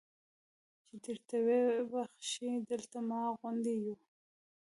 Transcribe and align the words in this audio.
چې 0.89 0.95
درته 1.05 1.37
ویې 1.45 1.63
بخښي 1.91 2.51
دلته 2.69 2.97
ما 3.09 3.21
غوندې 3.37 3.73
یو. 3.83 3.95